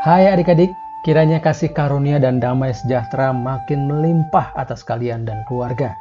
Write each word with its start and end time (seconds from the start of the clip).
Hai 0.00 0.32
adik-adik, 0.32 0.72
kiranya 1.04 1.44
kasih 1.44 1.76
karunia 1.76 2.16
dan 2.16 2.40
damai 2.40 2.72
sejahtera 2.72 3.36
makin 3.36 3.84
melimpah 3.84 4.48
atas 4.56 4.80
kalian 4.80 5.28
dan 5.28 5.44
keluarga. 5.44 5.92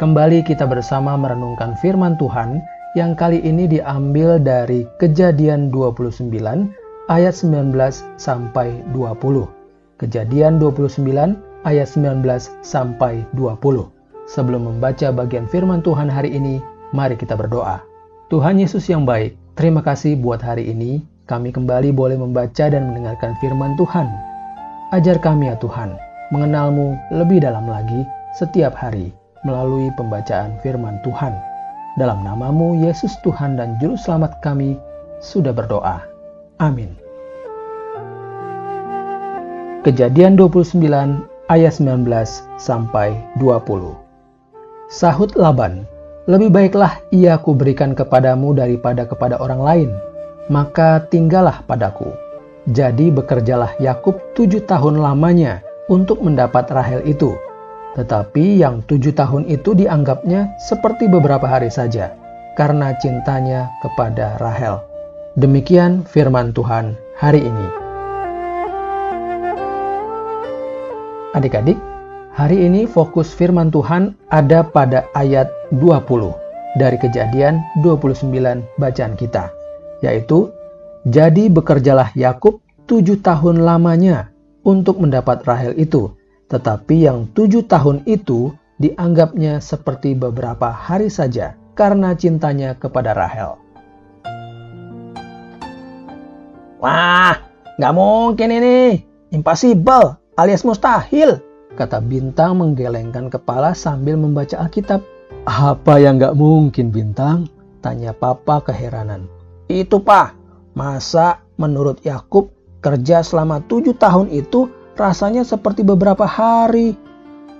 Kembali 0.00 0.40
kita 0.40 0.64
bersama 0.64 1.20
merenungkan 1.20 1.76
firman 1.76 2.16
Tuhan 2.16 2.64
yang 2.96 3.12
kali 3.12 3.44
ini 3.44 3.68
diambil 3.68 4.40
dari 4.40 4.88
Kejadian 4.96 5.68
29 5.68 6.32
ayat 7.12 7.34
19 7.36 7.76
sampai 8.16 8.72
20. 8.96 9.20
Kejadian 10.00 10.56
29 10.56 11.36
ayat 11.68 11.88
19 11.92 12.24
sampai 12.64 13.20
20. 13.36 13.52
Sebelum 14.32 14.64
membaca 14.64 15.12
bagian 15.12 15.44
firman 15.44 15.84
Tuhan 15.84 16.08
hari 16.08 16.32
ini, 16.32 16.56
mari 16.96 17.20
kita 17.20 17.36
berdoa. 17.36 17.84
Tuhan 18.32 18.56
Yesus 18.56 18.88
yang 18.88 19.04
baik, 19.04 19.36
terima 19.60 19.84
kasih 19.84 20.16
buat 20.16 20.40
hari 20.40 20.72
ini 20.72 21.11
kami 21.32 21.48
kembali 21.48 21.96
boleh 21.96 22.20
membaca 22.20 22.68
dan 22.68 22.92
mendengarkan 22.92 23.32
firman 23.40 23.72
Tuhan. 23.80 24.04
Ajar 24.92 25.16
kami 25.16 25.48
ya 25.48 25.56
Tuhan, 25.56 25.96
mengenalmu 26.28 26.92
lebih 27.08 27.40
dalam 27.40 27.64
lagi 27.64 28.04
setiap 28.36 28.76
hari 28.76 29.16
melalui 29.40 29.88
pembacaan 29.96 30.60
firman 30.60 31.00
Tuhan. 31.00 31.32
Dalam 31.96 32.20
namamu 32.20 32.84
Yesus 32.84 33.16
Tuhan 33.24 33.56
dan 33.56 33.80
Juru 33.80 33.96
Selamat 33.96 34.44
kami 34.44 34.76
sudah 35.24 35.56
berdoa. 35.56 36.04
Amin. 36.60 36.92
Kejadian 39.88 40.36
29 40.36 40.84
ayat 41.48 41.72
19 41.80 42.12
sampai 42.60 43.16
20. 43.40 43.96
Sahut 44.92 45.32
Laban, 45.32 45.88
lebih 46.28 46.52
baiklah 46.52 47.00
ia 47.08 47.40
kuberikan 47.40 47.96
kepadamu 47.96 48.52
daripada 48.52 49.08
kepada 49.08 49.40
orang 49.40 49.64
lain 49.64 49.90
maka 50.50 51.04
tinggallah 51.06 51.62
padaku. 51.66 52.10
Jadi 52.70 53.10
bekerjalah 53.10 53.74
Yakub 53.82 54.18
tujuh 54.38 54.62
tahun 54.66 55.02
lamanya 55.02 55.62
untuk 55.90 56.22
mendapat 56.22 56.70
Rahel 56.70 57.02
itu. 57.06 57.34
Tetapi 57.98 58.62
yang 58.62 58.80
tujuh 58.86 59.12
tahun 59.12 59.50
itu 59.50 59.76
dianggapnya 59.76 60.56
seperti 60.62 61.10
beberapa 61.10 61.44
hari 61.44 61.68
saja, 61.68 62.14
karena 62.56 62.94
cintanya 62.96 63.68
kepada 63.84 64.38
Rahel. 64.40 64.80
Demikian 65.36 66.06
firman 66.06 66.54
Tuhan 66.56 66.96
hari 67.18 67.44
ini. 67.44 67.68
Adik-adik, 71.36 71.76
hari 72.32 72.64
ini 72.64 72.84
fokus 72.88 73.32
firman 73.32 73.72
Tuhan 73.72 74.16
ada 74.30 74.64
pada 74.64 75.08
ayat 75.16 75.48
20 75.74 76.32
dari 76.76 76.96
kejadian 76.96 77.60
29 77.84 78.64
bacaan 78.80 79.16
kita 79.16 79.61
yaitu 80.02 80.50
jadi 81.08 81.48
bekerjalah 81.48 82.10
Yakub 82.14 82.62
tujuh 82.86 83.22
tahun 83.22 83.62
lamanya 83.62 84.30
untuk 84.62 85.02
mendapat 85.02 85.42
Rahel 85.42 85.74
itu, 85.78 86.14
tetapi 86.50 87.08
yang 87.08 87.26
tujuh 87.34 87.66
tahun 87.66 88.06
itu 88.06 88.54
dianggapnya 88.78 89.62
seperti 89.62 90.14
beberapa 90.14 90.70
hari 90.70 91.10
saja 91.10 91.54
karena 91.78 92.12
cintanya 92.14 92.76
kepada 92.76 93.14
Rahel. 93.14 93.58
Wah, 96.82 97.38
nggak 97.78 97.94
mungkin 97.94 98.48
ini. 98.50 98.78
Impossible 99.32 100.18
alias 100.36 100.66
mustahil, 100.66 101.40
kata 101.78 102.02
Bintang 102.02 102.58
menggelengkan 102.58 103.30
kepala 103.30 103.72
sambil 103.72 104.18
membaca 104.18 104.58
Alkitab. 104.58 105.00
Apa 105.46 105.98
yang 105.98 106.18
nggak 106.18 106.36
mungkin, 106.36 106.90
Bintang? 106.94 107.50
Tanya 107.82 108.14
Papa 108.14 108.62
keheranan. 108.62 109.41
Itu 109.70 110.02
pak, 110.02 110.34
masa 110.74 111.42
menurut 111.60 112.02
Yakub 112.02 112.50
kerja 112.82 113.22
selama 113.22 113.62
tujuh 113.70 113.94
tahun 113.94 114.28
itu 114.34 114.66
rasanya 114.98 115.46
seperti 115.46 115.86
beberapa 115.86 116.26
hari. 116.26 116.98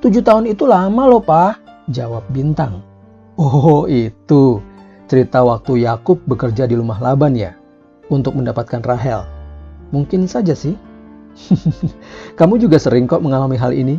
Tujuh 0.03 0.23
tahun 0.27 0.51
itu 0.51 0.67
lama 0.67 1.07
loh 1.07 1.23
pak, 1.23 1.63
jawab 1.95 2.27
Bintang. 2.35 2.83
Oh 3.39 3.87
itu, 3.87 4.59
cerita 5.07 5.41
waktu 5.47 5.87
Yakub 5.87 6.21
bekerja 6.27 6.67
di 6.67 6.75
rumah 6.75 6.99
Laban 6.99 7.39
ya, 7.39 7.55
untuk 8.11 8.35
mendapatkan 8.35 8.83
Rahel. 8.83 9.23
Mungkin 9.95 10.27
saja 10.27 10.53
sih. 10.53 10.75
Kamu 12.39 12.61
juga 12.61 12.77
sering 12.77 13.09
kok 13.09 13.23
mengalami 13.25 13.57
hal 13.57 13.73
ini, 13.73 13.97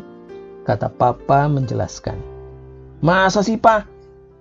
kata 0.67 0.91
Papa 0.91 1.47
menjelaskan. 1.49 2.19
Masa 2.99 3.41
sih 3.41 3.57
pak? 3.57 3.87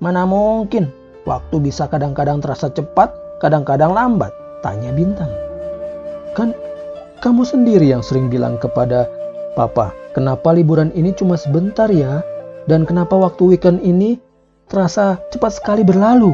Mana 0.02 0.26
mungkin, 0.26 0.90
waktu 1.24 1.62
bisa 1.62 1.86
kadang-kadang 1.86 2.42
terasa 2.42 2.68
cepat, 2.68 3.21
kadang-kadang 3.42 3.91
lambat? 3.91 4.30
Tanya 4.62 4.94
Bintang. 4.94 5.28
Kan 6.38 6.54
kamu 7.19 7.42
sendiri 7.42 7.91
yang 7.91 8.00
sering 8.00 8.30
bilang 8.30 8.56
kepada 8.62 9.10
Papa, 9.58 9.92
kenapa 10.16 10.54
liburan 10.54 10.94
ini 10.94 11.10
cuma 11.12 11.34
sebentar 11.34 11.91
ya? 11.91 12.22
Dan 12.70 12.86
kenapa 12.86 13.19
waktu 13.19 13.52
weekend 13.52 13.82
ini 13.82 14.16
terasa 14.70 15.19
cepat 15.34 15.58
sekali 15.58 15.82
berlalu? 15.82 16.32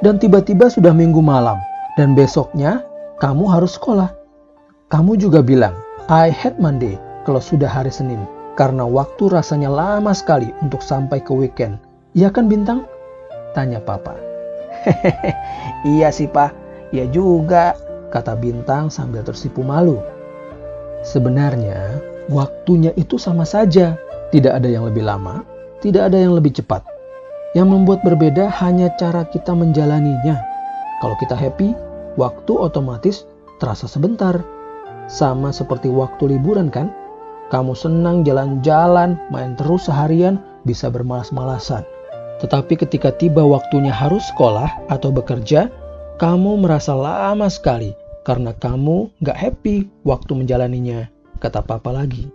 Dan 0.00 0.16
tiba-tiba 0.16 0.72
sudah 0.72 0.96
minggu 0.96 1.20
malam, 1.20 1.60
dan 2.00 2.16
besoknya 2.16 2.80
kamu 3.20 3.44
harus 3.44 3.76
sekolah. 3.76 4.08
Kamu 4.88 5.20
juga 5.20 5.44
bilang, 5.44 5.76
I 6.08 6.32
hate 6.32 6.56
Monday 6.56 6.96
kalau 7.28 7.38
sudah 7.38 7.68
hari 7.68 7.92
Senin, 7.92 8.24
karena 8.56 8.88
waktu 8.88 9.28
rasanya 9.28 9.68
lama 9.68 10.10
sekali 10.16 10.50
untuk 10.64 10.80
sampai 10.80 11.20
ke 11.20 11.30
weekend. 11.30 11.76
Iya 12.16 12.32
kan 12.32 12.48
Bintang? 12.48 12.88
Tanya 13.54 13.78
Papa. 13.78 14.29
Hehehe, 14.86 15.32
iya 15.98 16.08
sih 16.08 16.28
pak, 16.30 16.52
iya 16.94 17.04
juga, 17.08 17.76
kata 18.10 18.36
Bintang 18.36 18.88
sambil 18.88 19.20
tersipu 19.22 19.60
malu. 19.60 20.00
Sebenarnya, 21.00 22.00
waktunya 22.28 22.92
itu 22.96 23.16
sama 23.16 23.44
saja. 23.48 23.96
Tidak 24.30 24.52
ada 24.52 24.68
yang 24.70 24.86
lebih 24.86 25.02
lama, 25.02 25.42
tidak 25.82 26.12
ada 26.12 26.18
yang 26.20 26.38
lebih 26.38 26.54
cepat. 26.54 26.86
Yang 27.58 27.66
membuat 27.66 28.00
berbeda 28.06 28.46
hanya 28.62 28.94
cara 28.94 29.26
kita 29.26 29.50
menjalaninya. 29.50 30.38
Kalau 31.02 31.18
kita 31.18 31.34
happy, 31.34 31.74
waktu 32.14 32.52
otomatis 32.54 33.26
terasa 33.58 33.90
sebentar. 33.90 34.38
Sama 35.10 35.50
seperti 35.50 35.90
waktu 35.90 36.38
liburan 36.38 36.70
kan? 36.70 36.94
Kamu 37.50 37.74
senang 37.74 38.22
jalan-jalan, 38.22 39.18
main 39.34 39.58
terus 39.58 39.90
seharian, 39.90 40.38
bisa 40.62 40.86
bermalas-malasan. 40.86 41.82
Tetapi 42.40 42.72
ketika 42.80 43.12
tiba 43.12 43.44
waktunya 43.44 43.92
harus 43.92 44.24
sekolah 44.32 44.88
atau 44.88 45.12
bekerja, 45.12 45.68
kamu 46.16 46.64
merasa 46.64 46.96
lama 46.96 47.48
sekali 47.52 47.92
karena 48.24 48.56
kamu 48.56 49.12
gak 49.24 49.36
happy 49.36 49.88
waktu 50.08 50.32
menjalaninya, 50.32 51.08
kata 51.40 51.60
papa 51.60 51.92
lagi. 51.92 52.32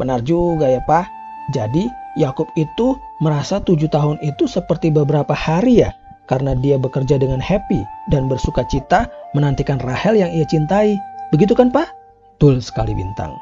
Benar 0.00 0.24
juga 0.24 0.68
ya 0.68 0.80
pak. 0.88 1.04
Jadi 1.52 1.84
Yakub 2.16 2.48
itu 2.56 2.96
merasa 3.20 3.60
tujuh 3.60 3.88
tahun 3.92 4.16
itu 4.24 4.48
seperti 4.48 4.88
beberapa 4.88 5.36
hari 5.36 5.84
ya, 5.84 5.92
karena 6.32 6.56
dia 6.56 6.80
bekerja 6.80 7.20
dengan 7.20 7.40
happy 7.40 7.84
dan 8.08 8.28
bersuka 8.28 8.64
cita 8.68 9.08
menantikan 9.36 9.76
Rahel 9.84 10.16
yang 10.16 10.32
ia 10.32 10.48
cintai. 10.48 10.96
Begitu 11.28 11.52
kan 11.52 11.68
pak? 11.68 11.92
Betul 12.36 12.64
sekali 12.64 12.96
bintang, 12.96 13.36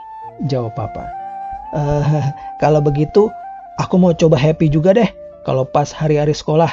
jawab 0.51 0.75
papa. 0.75 1.07
Uh, 1.71 2.03
kalau 2.63 2.83
begitu, 2.83 3.31
aku 3.79 3.95
mau 3.95 4.11
coba 4.11 4.39
happy 4.39 4.67
juga 4.67 4.91
deh 4.91 5.20
kalau 5.45 5.65
pas 5.65 5.89
hari-hari 5.93 6.37
sekolah. 6.37 6.71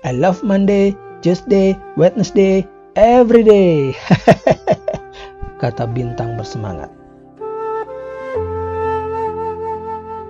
I 0.00 0.16
love 0.16 0.40
Monday, 0.40 0.96
Tuesday, 1.20 1.76
Wednesday, 2.00 2.64
every 2.96 3.44
day. 3.44 3.92
Kata 5.60 5.84
Bintang 5.84 6.40
bersemangat. 6.40 6.88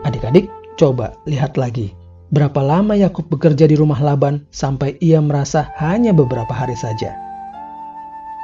Adik-adik, 0.02 0.50
coba 0.74 1.14
lihat 1.30 1.54
lagi. 1.54 1.94
Berapa 2.30 2.62
lama 2.62 2.94
Yakub 2.94 3.26
bekerja 3.30 3.66
di 3.66 3.74
rumah 3.78 3.98
Laban 3.98 4.46
sampai 4.54 4.98
ia 5.02 5.18
merasa 5.22 5.70
hanya 5.78 6.14
beberapa 6.14 6.50
hari 6.50 6.74
saja? 6.78 7.14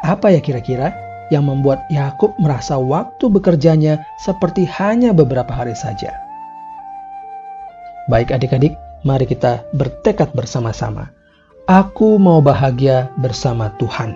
Apa 0.06 0.31
ya 0.31 0.42
kira-kira 0.42 0.94
yang 1.34 1.46
membuat 1.46 1.87
Yakub 1.90 2.34
merasa 2.38 2.78
waktu 2.78 3.26
bekerjanya 3.31 4.02
seperti 4.22 4.66
hanya 4.66 5.10
beberapa 5.10 5.50
hari 5.50 5.75
saja? 5.75 6.14
Baik 8.06 8.31
adik-adik, 8.31 8.78
mari 9.02 9.28
kita 9.28 9.66
bertekad 9.75 10.32
bersama-sama. 10.32 11.12
Aku 11.66 12.16
mau 12.16 12.38
bahagia 12.38 13.10
bersama 13.19 13.75
Tuhan. 13.76 14.14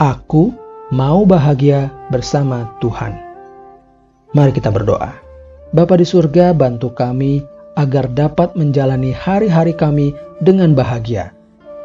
Aku 0.00 0.56
mau 0.88 1.28
bahagia 1.28 1.92
bersama 2.08 2.72
Tuhan. 2.80 3.12
Mari 4.32 4.56
kita 4.56 4.72
berdoa. 4.72 5.12
Bapa 5.68 6.00
di 6.00 6.08
surga, 6.08 6.56
bantu 6.56 6.96
kami 6.96 7.44
agar 7.76 8.08
dapat 8.10 8.56
menjalani 8.56 9.12
hari-hari 9.12 9.76
kami 9.76 10.16
dengan 10.40 10.72
bahagia, 10.72 11.36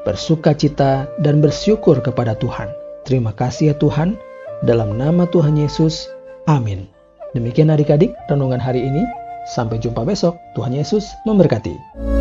bersuka 0.07 0.55
cita, 0.55 1.05
dan 1.19 1.43
bersyukur 1.43 1.99
kepada 1.99 2.33
Tuhan. 2.39 2.71
Terima 3.03 3.35
kasih 3.35 3.71
ya 3.71 3.75
Tuhan, 3.75 4.15
dalam 4.63 4.95
nama 4.95 5.27
Tuhan 5.27 5.59
Yesus. 5.59 6.07
Amin. 6.47 6.87
Demikian 7.35 7.73
adik-adik 7.73 8.15
renungan 8.31 8.61
hari 8.61 8.87
ini. 8.87 9.03
Sampai 9.43 9.75
jumpa 9.83 10.07
besok. 10.07 10.39
Tuhan 10.55 10.71
Yesus 10.71 11.03
memberkati. 11.27 12.12